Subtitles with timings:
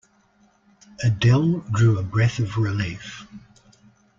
[1.03, 3.27] Adele drew a breath of relief.